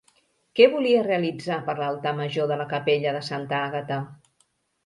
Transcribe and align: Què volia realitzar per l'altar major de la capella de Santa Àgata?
Què 0.59 0.65
volia 0.75 1.03
realitzar 1.07 1.59
per 1.69 1.75
l'altar 1.81 2.13
major 2.21 2.49
de 2.53 2.57
la 2.63 2.67
capella 2.75 3.15
de 3.19 3.23
Santa 3.31 3.61
Àgata? 3.67 4.01